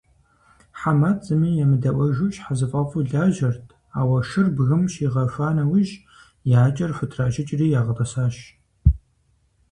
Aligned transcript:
ХьэматӀ 0.79 1.21
зыми 1.25 1.49
емыдэӀуэжу 1.63 2.33
щхьэзыфӀэфӀу 2.35 3.05
лажьэрт, 3.11 3.67
ауэ 3.99 4.17
шыр 4.29 4.47
бгым 4.55 4.83
щигъэхуа 4.93 5.49
нэужь, 5.55 5.93
и 6.51 6.53
акӀэр 6.63 6.91
хутращыкӀри 6.97 7.65
ягъэтӀысащ. 7.79 8.35